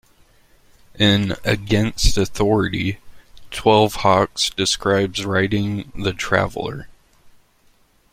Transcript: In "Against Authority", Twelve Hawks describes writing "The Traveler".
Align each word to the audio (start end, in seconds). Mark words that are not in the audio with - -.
In 0.97 1.35
"Against 1.43 2.17
Authority", 2.17 2.97
Twelve 3.51 3.97
Hawks 3.97 4.49
describes 4.49 5.23
writing 5.27 5.91
"The 5.95 6.11
Traveler". 6.11 6.87